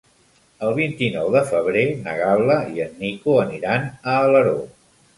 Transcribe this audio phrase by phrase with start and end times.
[0.67, 4.61] El vint-i-nou de febrer na Gal·la i en Nico aniran a Alaró.